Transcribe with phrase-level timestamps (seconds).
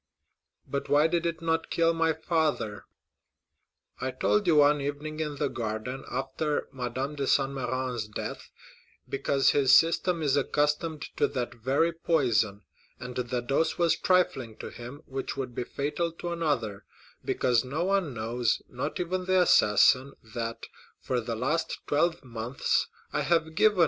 [0.67, 2.85] "But why did it not kill my father?"
[4.01, 9.77] "I told you one evening in the garden after Madame de Saint Méran's death—because his
[9.77, 12.63] system is accustomed to that very poison,
[12.99, 16.83] and the dose was trifling to him, which would be fatal to another;
[17.23, 20.65] because no one knows, not even the assassin, that,
[20.99, 23.79] for the last twelve months, I have given M.